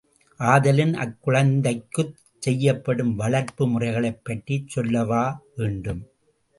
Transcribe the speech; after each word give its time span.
ஆதலின், 0.39 0.93
அக்குழந்தைக்குச் 0.95 2.15
செய்யப்படும் 2.39 3.15
வளர்ப்பு 3.15 3.67
முறைகளைப் 3.67 4.23
பற்றிச் 4.23 4.67
சொல்லவா 4.67 5.23
வேண்டும்? 5.55 6.01